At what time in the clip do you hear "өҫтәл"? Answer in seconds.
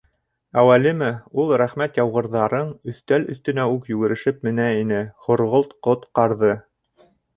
2.93-3.27